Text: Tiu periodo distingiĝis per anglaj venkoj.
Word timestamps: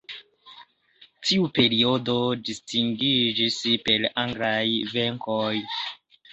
Tiu 1.27 1.45
periodo 1.57 2.15
distingiĝis 2.49 3.61
per 3.87 4.11
anglaj 4.25 4.59
venkoj. 4.99 5.55